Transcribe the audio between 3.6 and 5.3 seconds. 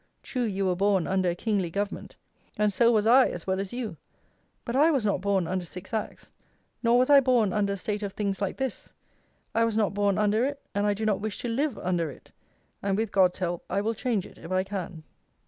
you; but I was not